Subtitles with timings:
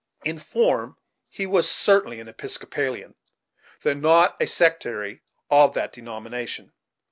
[0.25, 0.97] In form,
[1.29, 3.13] he was certainly an Episcopalian,
[3.83, 6.73] though not a sectary of that denomination.